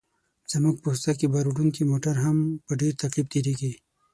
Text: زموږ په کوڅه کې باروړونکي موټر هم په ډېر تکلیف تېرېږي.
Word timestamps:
زموږ 0.51 0.75
په 0.79 0.89
کوڅه 0.93 1.11
کې 1.19 1.31
باروړونکي 1.33 1.81
موټر 1.91 2.15
هم 2.25 2.37
په 2.65 2.71
ډېر 2.81 2.93
تکلیف 3.01 3.27
تېرېږي. 3.33 3.73